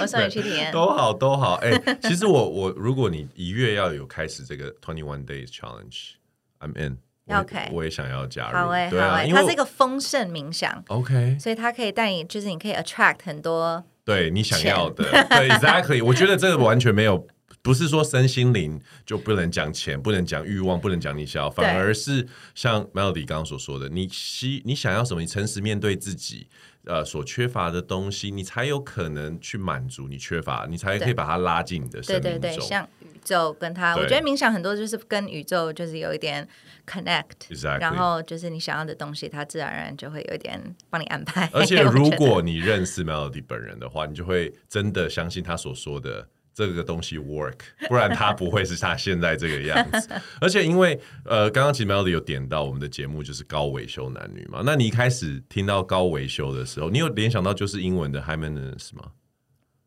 [0.00, 1.54] 我送你去 体验，都好都好。
[1.62, 1.70] 哎，
[2.02, 6.98] 其实我我如果你一月要有开始这个 Twenty One Days Challenge，I'm in。
[7.32, 8.68] OK，我也想要加入。
[8.90, 10.82] 对啊，好诶，它是一个丰盛冥想。
[10.88, 15.04] OK，所以它可以带你，就是你可以 attract 很多对你想要的。
[15.04, 16.04] 对，Exactly。
[16.04, 17.26] 我觉得这个完全没有，
[17.62, 26.48] 不是说身心灵就不能讲钱，不能讲欲望，不能讲你想要，反而是像 Melody 刚刚所说的，你希你想要什么，你诚实面对自己。
[26.86, 32.32] 呃，所缺乏的东西，你才有可能去满足你缺乏，你才可以把它拉进你的生命中。
[32.32, 36.48] 对对对，像宇宙跟它，我觉得冥想很多就是跟宇宙就是有一点
[36.86, 37.80] connect，Exactly.
[37.80, 41.50] 然后就是你想要的东西，它自然而然就会有一点帮你安排。
[41.52, 46.28] 而且如果 你认识 Melody 本人的话，你就会真的相信他所说的。
[46.66, 50.08] 这个东西 work，不然他不会是他现在这个样子。
[50.40, 54.62] 而且因为呃，刚刚其实 Melody 有点到我们的节目就是高维修男女嘛。
[54.64, 59.12] 那你一开始听到高维修的时候，你有联想到就是英文的 High Maintenance 吗？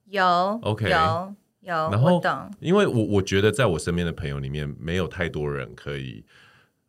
[0.05, 1.73] 有，OK，有有。
[1.91, 2.21] 然后，
[2.59, 6.23] 因为我我觉得在我身边的朋友里面，没有太多人可以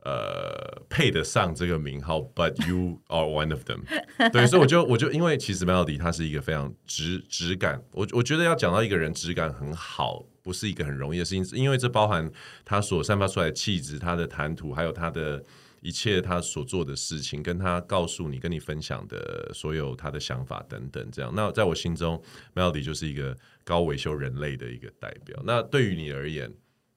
[0.05, 3.83] 呃配得上这个名号，But you are one of them。
[4.31, 12.31] 对，所以我就我就因为其实 Melody 他是一个非常质质感，我我觉得要讲到一个人质感很好，不是一个很容易的事情，因为这包含
[12.64, 15.43] 他所散发出来的气质、他的谈吐，还有他的
[15.81, 21.11] 一切他所做的事情，跟他告诉你、跟你分享的所有他的想法等等。
[21.11, 22.23] 这样，那在我心中
[22.55, 25.43] ，Melody 就是一个高维修人类的一个代表。
[25.45, 26.53] 那对于你而言，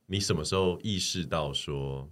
[0.08, 2.10] 你什么时候意识到说，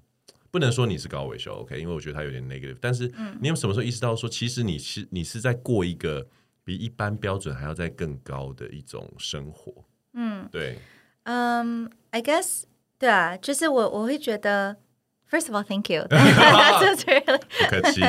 [0.56, 1.78] 不能说你是高维修，OK？
[1.78, 2.78] 因为我觉得他有点 negative。
[2.80, 6.26] 但是你有什么时候意识到说，其实你是你是在过一个
[6.64, 9.84] 比一般标准还要再更高的一种生活？
[10.14, 10.80] 嗯，对。
[11.24, 12.64] 嗯、um,，I guess，
[12.98, 14.78] 对啊，就是我我会觉得
[15.30, 16.16] ，First of all，Thank you， 不
[17.70, 18.02] 客气。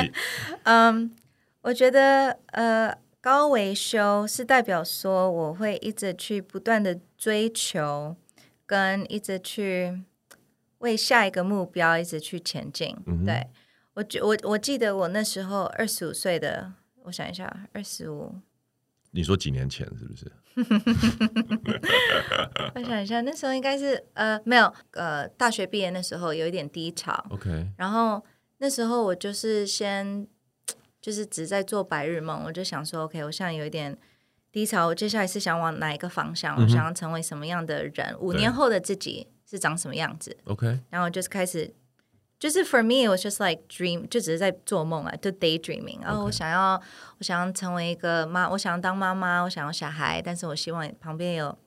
[0.63, 1.13] 嗯，
[1.63, 8.15] 我觉得呃，高维修是代表说我会一直去不断的追求，
[8.65, 10.01] 跟一直去
[10.79, 12.95] 为下一个目标一直去前进。
[13.05, 13.47] 嗯、对
[13.93, 18.35] 我觉我我记得我那时候二十五岁的，我想一下，二十五。
[19.11, 20.31] 你说几年前是不是？
[22.75, 27.25] 我想一下，那时候应该是呃没有呃大学毕业那时候有一点低潮。
[27.29, 28.23] OK，然后
[28.57, 30.27] 那时候我就是先
[31.01, 33.97] 就是只在做白日梦，我就想说 OK，我现在有一点
[34.51, 36.55] 低潮，我接下来是想往哪一个方向？
[36.57, 38.15] 嗯、我想要成为什么样的人？
[38.19, 41.73] 五年后的自己是长什么样子？OK，然后就是开始。
[42.39, 45.99] 就是 for me it was just like dream，就只是在做梦啊，就 daydreaming。
[46.03, 46.79] 然后我想要，
[47.17, 51.57] 我想要成为一个妈，我想要当妈妈，我想要小孩，但是我希望旁边有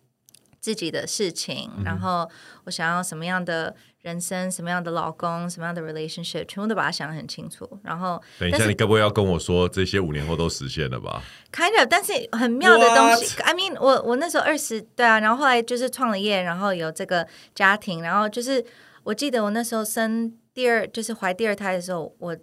[0.61, 1.71] 自己的事情。
[1.77, 2.29] 嗯、然后
[2.65, 7.69] 我想要什么样的人生，什么样的老公，什么样的 relationship，全部都把它想得很清楚。
[7.83, 13.41] 然后等一下，你该不会要跟我说这些五年后都实现了吧？Kind of，但是很妙的东西。
[13.43, 18.65] I mean，我我那时候二十，对啊，然后后来就是创了业，然后有这个家庭，然后就是
[19.05, 20.35] 我记得我那时候生。
[20.53, 22.37] 第二就是怀第二胎的时候，我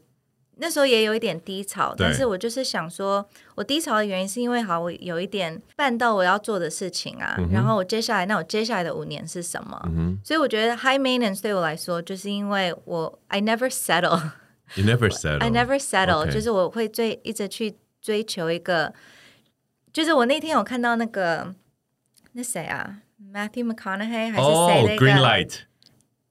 [0.60, 9.80] 那时候也有一点低潮，但是我就是想说，我低潮的原因是因为好，我有一点办到我要做的事情啊，嗯、然后我接下来，那我接下来的五年是什么？
[9.86, 16.32] 嗯、所以我觉得 high maintenance 对我来说，就是因为我 I never settle，you never settle，I never settle.
[16.32, 18.93] 就是我会追一直去追求一个，
[19.93, 21.54] 就是我那天有看到那个
[22.34, 22.98] 那谁啊
[23.34, 25.54] ，Matthew McConaughey 还是谁、那个 oh,？Green Light。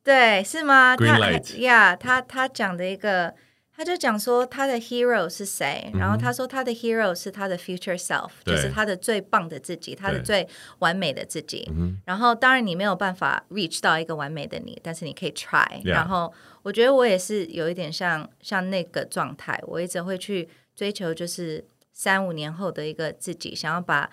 [0.03, 1.55] 对，是吗？Green light.
[1.55, 3.35] 他呀，他他讲的一个，
[3.77, 11.71] 他就讲说他的 hero 是谁，嗯、然后他说他的 hero 是他的 future self，就是他的最棒的自己，他的最完美的自己。
[12.07, 15.81] 然后当然你没有办法 reach 到一个完美的你，但是你可以 try。
[15.85, 21.63] 然后我觉得我也是有一点像像那个状态，我一直会去追求，就是
[21.93, 24.11] 三五年后的一个自己，想要把。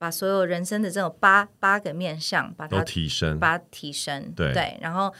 [0.00, 5.12] 把所有人生的这种八八个面相，把它提升，把它提升，对，对，然后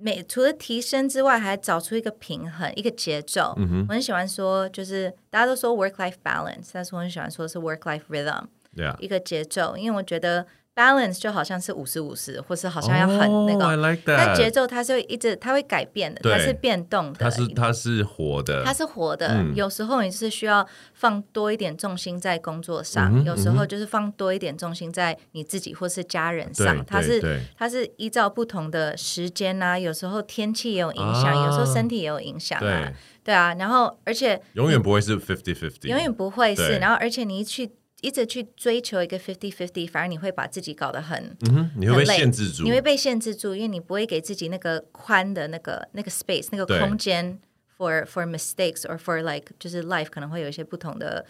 [0.00, 3.54] 每除了提升之外，还找出一个平衡，一个节奏。
[3.58, 8.98] 嗯、我很喜欢说，就是大家都说 work life balance，但是我很喜欢说是 work life rhythm，yeah.
[8.98, 10.46] 一个节奏，因为我觉得。
[10.72, 19.28] Balance 就好像是五十五十，或是好像要很那个，oh, like、但节奏它是会一直，它会改变的，它是变动的，它是它是活的，它是活的。
[19.34, 26.82] 嗯、有时候你是需要放多一点重心在工作上，嗯、有时候就是放多一点重心在你自己或是家人上。
[26.86, 33.52] 它是它是依照不同的时间啊，有时候天气也有影响、啊，有时候身体也有影响啊对，对啊。
[33.54, 36.78] 然后而且永远不会是 fifty fifty，永远不会是。
[36.78, 37.72] 然后而且你一去。
[38.02, 47.38] 一直去追求一个 fifty fifty，反而你会把自己搞得很，嗯，你会被限制住，你会被限制住，因为你不会给自己那个宽的那个那个 space 那个空间
[47.76, 51.26] for for mistakes or for like 就是 life 可能会有一些不同的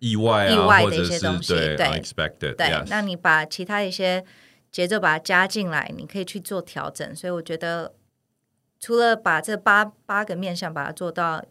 [0.00, 4.24] 意外、啊、意外的一些东西，对，，unexpected，对那你把其他一些
[4.72, 7.14] 节奏把它加进来，你可以去做调整。
[7.14, 7.94] 所以我觉得，
[8.80, 11.44] 除了把这八八个面向把它做到，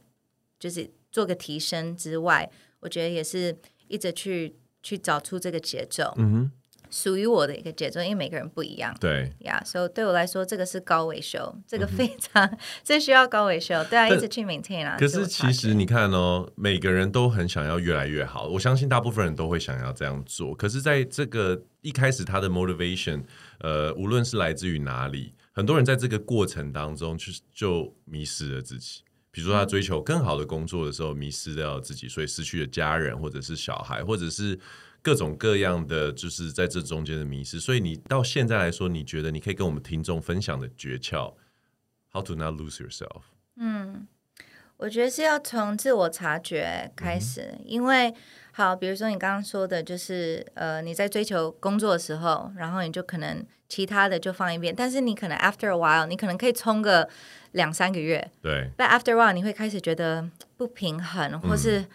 [0.59, 2.49] 就是做个提升之外，
[2.81, 3.55] 我觉得也是。
[3.87, 6.51] 一直去去找出这个节奏，嗯哼，
[6.89, 12.49] 属于我的一个节奏，因为每个人不一样，对呀，所以对我来说，这个是高维修，这个非常
[12.83, 14.95] 这、嗯、需要高维修，对啊，一直去 maintain 啊。
[14.97, 20.55] 可是其实你看哦，每个人都很想要越来越好，我相信大部分人都会想要这样做。
[20.55, 23.23] 可是，在这个一开始，他的 motivation，
[23.59, 29.01] 呃，无论是来自于哪里，很多人在这个过程当中，就就迷失了自己。
[29.37, 34.59] 比如说，他追求更好的工作的时候，迷失掉自己，所以失去了家人，或者是小孩，或者是
[34.99, 37.59] 各种各样的，就是在这中间的迷失。
[37.59, 41.35] 所以你到现在来说，你觉得你可以跟我们听众分享的诀窍
[42.11, 43.21] ，How to not lose yourself？
[43.57, 44.07] 嗯，
[44.77, 48.11] 我觉得是要从自我察觉开始，嗯、因为
[48.57, 57.07] 好，比如说你刚刚说的，就是呃，你在追求工作的时候，然后你就可能其他的就放一边，但是你可能 after a while，你可能可以冲个
[57.51, 60.27] 两三个月，对，但 after a while 你会开始觉得
[60.57, 61.87] 不平衡，或是、嗯、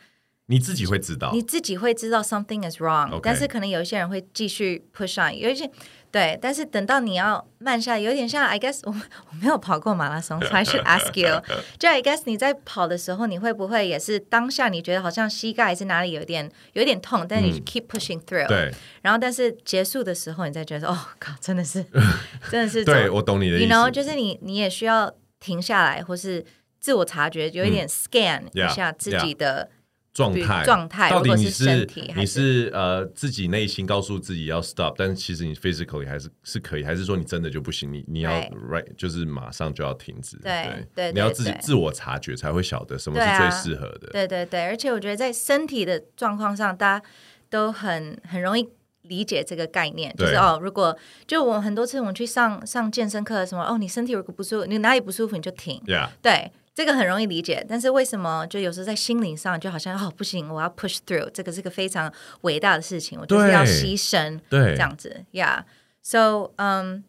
[0.47, 3.19] 你自己会知道，你自己会知道 something is wrong.
[3.23, 5.71] 但是可能有一些人会继续 push on，有一些。
[6.11, 11.43] 对，但是等到你要慢下来，有点像 I guess 我我没有跑过马拉松， 所以 I should ask you。
[11.81, 18.49] 就 I guess 你在跑的时候，你会不会也是当下你觉得好像膝盖是哪里有点有点痛，但你 keep pushing through、嗯。
[18.49, 18.75] 对。
[19.01, 21.83] 然后但是结束的时候，你再觉得哦靠，真的是
[22.51, 22.85] 真的是。
[22.85, 23.69] 对，我懂你的意思。
[23.69, 26.45] 然后就是你你也需要停下来，或是
[26.79, 29.63] 自我察觉，有一点 scan 一下自己的。
[29.63, 29.82] 嗯 yeah, yeah.
[30.13, 37.91] 状态，状态，到底你是，是你是呃自己内心告诉自己要 stop，但是其实你 physically 还是是可以，还是说你真的就不行？
[37.91, 38.31] 你你要
[38.71, 40.37] right 就是马上就要停止。
[40.39, 44.09] 对对，你要自己自我察觉才会晓得什么是最适合的。
[44.13, 47.05] 对对对，而且我觉得在身体的状况上，大家
[47.49, 48.69] 都很很容易
[49.03, 50.95] 理解这个概念，就是哦，如果
[51.27, 55.83] 就我很多次我们去上上健身课什么，哦，你身体如果不舒服，你哪里不舒服你就停。
[55.87, 56.11] Yeah.
[56.21, 56.53] 对。
[56.75, 62.11] 这个很容易理解，但是为什么就有时候在心灵上就好像哦不行，我要 push through，这个是个非常
[62.43, 67.03] 伟大的事情，我就是要牺牲，对，这样子，Yeah，so，嗯、um，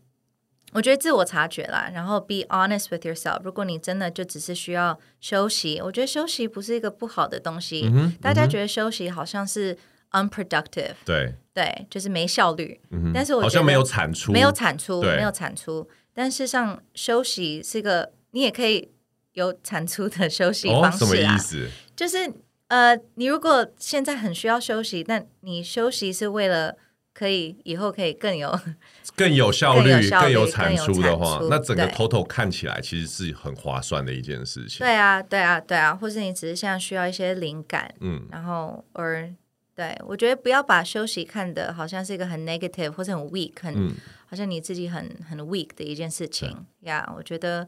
[0.73, 3.41] 我觉得自我察觉啦，然后 be honest with yourself。
[3.41, 7.89] 如果你真的就只是需要休息，我觉得休息不是一个不好的东西。
[7.93, 9.77] 嗯、大家觉得休息好像是
[10.11, 12.81] unproductive，对，对，就是没效率。
[12.91, 15.87] 嗯、但是我觉得好像没有产出，没有产出，没有产出。
[16.13, 18.89] 但事实上，休息是一个你也可以。
[19.33, 21.69] 有产出的休息方式啊，哦、什么意思？
[21.95, 22.31] 就是
[22.67, 26.75] 呃，你如果现在很需要休息，但你休息是为了
[27.13, 28.59] 可以以后可以更有
[29.15, 34.79] 更有效率、更有产出的话，那整个 total 看起来其实是很划算的一件事情。
[34.79, 39.31] 对啊，对啊，对啊，或是你只是现在需要一些灵感，嗯，然后而
[39.75, 43.93] 对我觉得不要把休息看的好像是一个很 negative 或者很 weak，很、嗯、
[44.25, 47.05] 好像你自己很很 weak 的一件事情呀。
[47.07, 47.67] Yeah, 我觉得。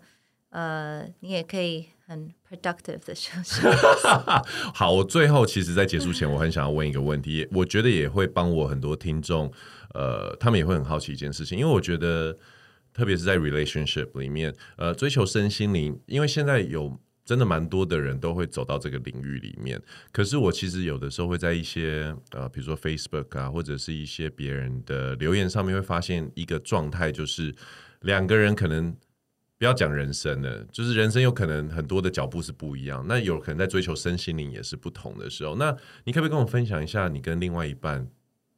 [0.56, 3.60] 呃，你也可以很 productive 的休息。
[4.74, 9.52] 好，我最后其实，在结束前，我很想要问一个问题，我觉得也会帮我很多听众，
[9.94, 12.38] 呃，他们也会很好奇一件事情，因为我觉得，
[12.94, 19.78] 特别是在 relationship 里面，呃，追求身心灵，因为现在有真的蛮多的人都会走到这个领域里面，
[20.14, 27.54] 可是我其实有的时候会在一些呃，比如说 Facebook 啊，或者是一些别人的留言上面，会发现一个状态，就是
[28.04, 28.96] 两个人可能。
[29.58, 33.06] 不要讲人生了，就是人生有可能很多的脚步是不一样。
[33.08, 35.56] 那有可能在追求身心灵也是不同的时候。
[35.56, 38.06] 那你可不可以跟我分享一下，你跟另外一半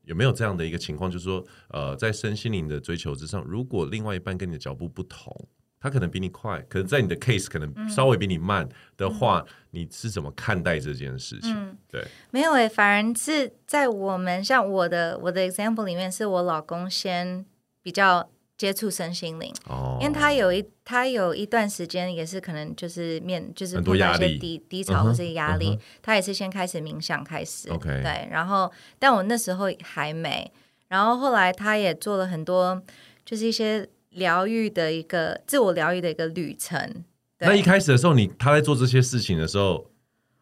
[0.05, 1.11] 有没有这样的一个情况？
[1.11, 5.47] 就是说，呃，在身心灵的追求之上，如果另外一半跟你的脚步不同，
[5.79, 8.67] 他可能比你快，可能在你的 case 可能稍微比你慢
[8.97, 11.53] 的话，嗯、你是怎么看待这件事情？
[11.55, 17.45] 嗯、对，没有诶、欸，反而是在我们像我的我的 example 里面，是我老公先
[17.83, 18.31] 比较。
[18.57, 20.01] 接触身心灵，oh.
[20.01, 25.77] 因为他有一他有一段时间也是可能就是面就是碰到一些低低潮或是压力，uh.
[25.77, 25.81] Uh.
[26.01, 28.01] 他也是先开始冥想开始，okay.
[28.01, 30.51] 对，然后但我那时候还没，
[30.87, 32.81] 然后后来他也做了很多
[33.23, 37.03] 就是一些疗愈的一个自我疗愈的一个旅程。
[37.39, 39.91] 那一开始的时候，你他在做这些事情的时候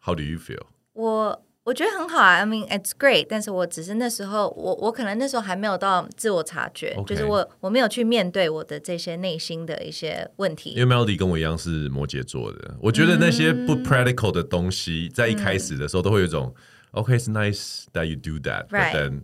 [0.02, 0.62] ，How do you feel？
[0.94, 1.42] 我。
[1.66, 3.26] 我觉得很好啊，I mean it's great。
[3.28, 7.06] 但是我只是那时候，我我可能那时候还没有到自我察觉，okay.
[7.06, 10.70] 就是我我没有去面对我的这些内心的一些问题。
[10.70, 19.22] 因为 Melody 跟我一样是摩羯座的，我觉得那些不 practical 的东西，嗯、在一开始的时候都会有一种、嗯、OK，it's nice that you do that，but then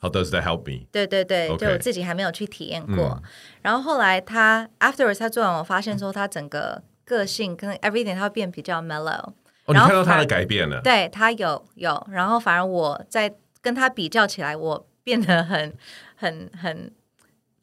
[0.00, 0.86] how does that help me？
[0.90, 1.56] 对对对，okay.
[1.58, 3.20] 就我自己还没有去体验过。
[3.22, 3.22] 嗯、
[3.60, 9.34] 然后后来他 afterwards 他做完，我发现说他整个个性跟 everything 他会变比较 mellow。
[9.66, 15.74] 哦，你看到他的改变了，对他有有，然后反而我在跟他比较起来，我变得很
[16.16, 16.90] 很很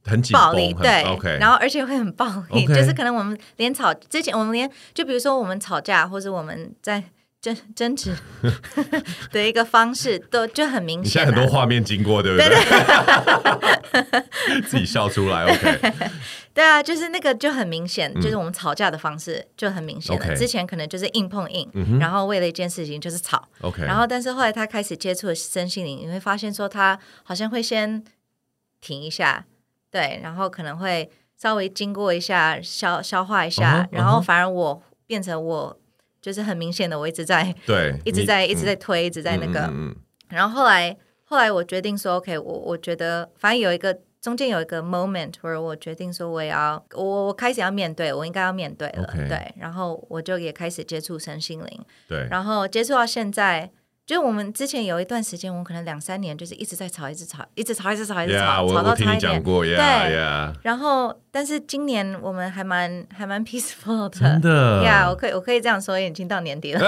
[0.06, 7.02] 很暴力，对，OK，然后而且会很暴力.就是可能我们连吵之前，我们连就比如说我们吵架，或者我们在
[7.44, 8.16] 争争执
[9.30, 11.12] 的一个方式，都就很明显。
[11.12, 12.48] 现在很多画面经过，对不对？
[12.48, 15.94] 对对 自己笑出来，OK。
[16.56, 20.36] 对啊，就是那个就很明显，嗯，就是我们吵架的方式就很明显了。
[20.38, 23.46] 之前可能就是硬碰硬，嗯，然后为了一件事情就是吵。
[23.60, 28.02] OK，然后但是后来他开始接触了身心灵，你会发现说他好像会先
[28.80, 29.44] 停一下，
[29.92, 35.78] 对，然后可能会稍微经过一下消消化一下，uh -huh, 然后反而我变成我
[36.24, 39.96] 就是很明显的，我一直在对， 一直在一直在推，嗯，一直在那个，嗯，
[40.30, 44.00] 然后后来后来我决定说，OK，我我觉得反正有一个。
[44.24, 53.70] 中间有一个 moment where 我决定说我也要我我开始要面对，我应该要面对了.对，然后我就也开始接触身心灵，对，然后接触到现在。
[54.06, 59.42] 就是我们之前有一段时间，我们可能两三年就是一直在吵，一直吵，一直吵，一直吵，一直吵，吵，吵到差一点。
[59.42, 59.76] 过对.
[60.62, 64.20] 然后，但是今年我们还蛮还蛮 peaceful 的。
[64.20, 64.84] 真的。
[64.84, 66.80] 呀我可以我可以这样说，已经到年底了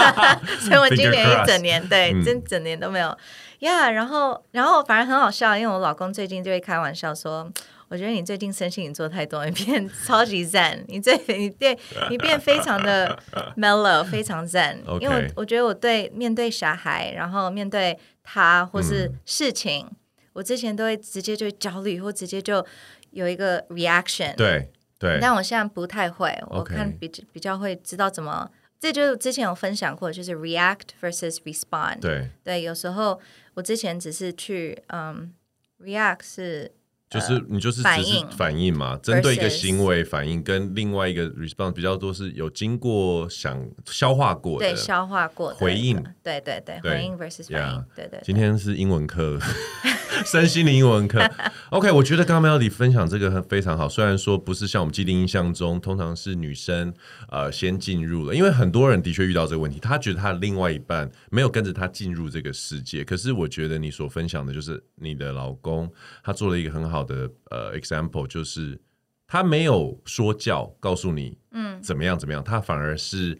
[0.60, 3.14] 所以我今年一整年对，真整年都没有。
[3.58, 7.50] 呀，然后然后反而很好笑，因为我老公最近就会开玩笑说。
[7.88, 11.78] 我觉得你最近身心你做太多，你变超级 zen，你最你对
[12.10, 13.18] 你变非常的
[13.56, 14.44] mellow，非常。
[14.44, 15.00] Okay.
[15.00, 19.96] 因为我，我觉得我对面对小孩，然后面对他或是事情，嗯、
[20.34, 22.64] 我之前都会直接就焦虑，或直接就
[23.10, 24.70] 有一个 reaction 对。
[24.98, 25.18] 对对。
[25.20, 28.50] 但我现在不太会，我看比比较会知道怎么。
[28.78, 32.10] 这就是之前有分享过，就是 react versus respond 对。
[32.10, 33.18] 对对，有时候
[33.54, 35.32] 我之前只是去嗯
[35.80, 36.72] react 是。
[37.14, 48.20] 就是你就是只是反应嘛，针对一个行为反应，跟另外一个 response 比较多是有经过想消化过的，对，消化过的回应，对对对，回应 versus 反应，对对。
[48.24, 49.38] 今天是英文课，
[50.26, 51.22] 身心灵英文课。
[51.70, 56.92] OK，我觉得刚刚 Melody 分享这个非常好，虽然说不是像我们既定印象中，通常是女生
[57.28, 63.04] 呃先进入了，因为很多人的确遇到这个问题，他觉得他的另外一半没有跟着他进入这个世界。
[63.04, 65.90] 可是我觉得你所分享的就是你的老公，
[66.22, 68.80] 他做了一个很好的呃，example 就是
[69.26, 73.38] 他没有说教告诉你，嗯，怎么样怎么样，他反而是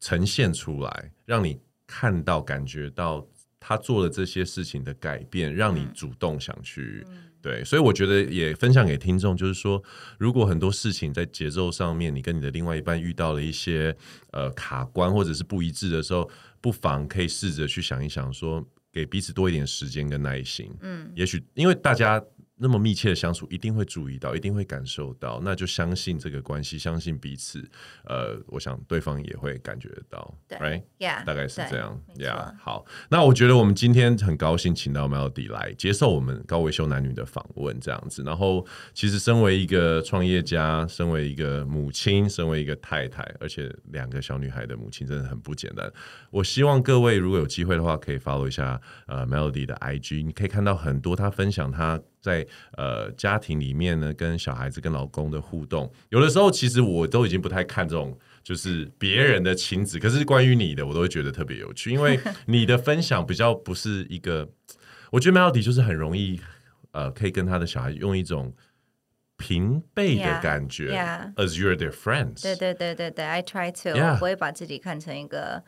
[0.00, 3.26] 呈现出来，让你看到、感觉到
[3.60, 7.06] 他做了这些事情的改变，让你主动想去。
[7.40, 9.82] 对，所以我觉得也分享给听众，就是说，
[10.18, 13.96] 如果很多事情在节奏上面，你跟你的另外一半遇到了一些
[14.30, 16.28] 呃卡关或者是不一致的时候，
[16.60, 20.72] 不妨可以试着去想一想，说给彼此多一点时间跟耐心。
[20.82, 22.22] 嗯，也许因为大家。
[22.56, 27.58] 那么密切的相处，一定会注意到，一定会感受到，那就相信这个关系，相信彼此。
[28.04, 32.54] 呃，我想对方也会感觉得到，对，right？Yeah，大概是这样，Yeah。
[32.58, 38.22] 好，那我觉得我们今天很高兴请到 Melody 来接受我们高维修男女的访问，这样子。
[38.22, 45.92] 然后，其实身为一个创业家，身为一个母亲，身为一个太太，而且两个小女孩的母亲，真的很不简单。
[46.30, 52.00] 我希望各位如果有机会的话，可以 follow 一下呃 Melody 的 IG，你可以看到很多她分享她。
[52.22, 52.46] 在
[52.76, 64.48] 呃家庭里面呢，跟小孩子、跟老公的互动，有的时候其实我都已经不太看这种，就是别人的亲子，可是关于你的，我都会觉得特别有趣，因为 你的分享比较不是一个，
[65.10, 66.40] 我觉得 Melody 就是很容易，
[66.92, 68.54] 呃，可以跟他的小孩用一种
[69.36, 72.42] 平辈的感觉 yeah, yeah.，as you're their friends。
[72.42, 74.12] 对对对对对，I try to，Yeah.
[74.12, 75.64] 我不会把自己看成一个。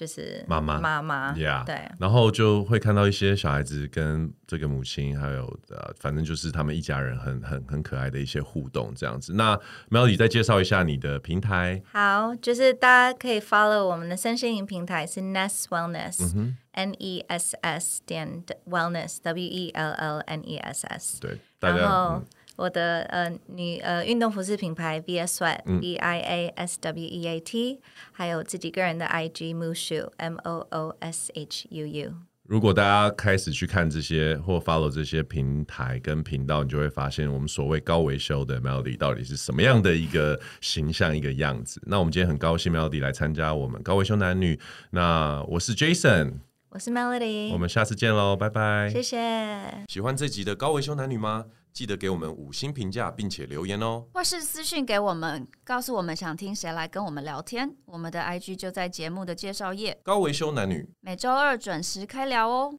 [0.00, 9.34] 就是妈妈妈妈，Yeah，对，然后就会看到一些小孩子跟这个母亲，还有呃，反正就是他们一家人很很很可爱的一些互动这样子。
[9.34, 11.82] 那 Melody 再介绍一下你的平台。
[11.92, 20.86] 好，就是大家可以 follow 我们的身心灵平台是 Ness Wellness，N E S S 点 Wellness，W E L L N E S
[20.86, 21.20] S。
[21.20, 22.22] 对，然后。
[22.60, 27.80] 我的呃女呃运动服饰品牌 VS Sweat、嗯、V I A S W E A T，
[28.12, 32.12] 还有自己个人的 IG Mooshu M O O S H U U。
[32.42, 41.80] 如果大家开始去看这些或 follow 这些平台跟频道，你就会发现我们所谓高维修的 Melody 到底是什么样的一个形象一个样子。
[41.86, 44.60] 那我们今天很高兴 Melody 来参加我们高维修男女。
[44.90, 49.86] 那我是 Jason，我是 Melody，我们下次见喽，拜拜，谢谢。
[49.88, 51.46] 喜欢这集的高维修男女吗？
[51.72, 57.74] 记得给我们五星评价，并且留言哦，或是私讯给我们，告诉我们想听谁来跟我们聊天。
[57.86, 59.98] 我们的 IG 就在节目的介绍页。
[60.02, 62.78] 高维修男女，每周二准时开聊哦。